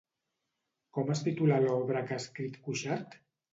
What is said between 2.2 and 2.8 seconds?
escrit